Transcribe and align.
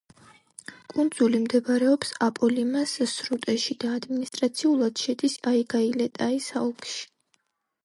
კუნძული 0.93 1.41
მდებარეობს 1.43 2.13
აპოლიმას 2.29 2.95
სრუტეში 3.13 3.77
და 3.85 3.93
ადმინისტრაციულად 3.99 5.05
შედის 5.05 5.39
აიგა-ი-ლე-ტაის 5.55 6.51
ოლქში. 6.67 7.01